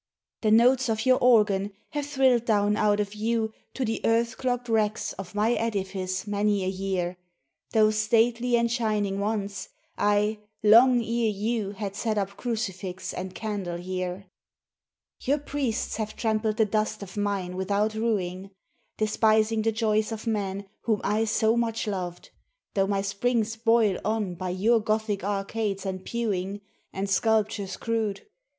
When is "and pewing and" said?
25.85-27.07